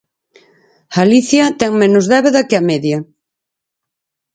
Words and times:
Galicia 0.97 1.45
ten 1.59 1.71
menos 1.81 2.05
débeda 2.13 2.47
que 2.47 2.55
a 2.57 2.65
media. 2.69 2.97